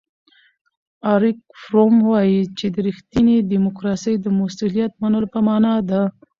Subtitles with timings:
[1.13, 6.01] اریک فروم وایي چې ریښتینې دیموکراسي د مسؤلیت منلو په مانا ده.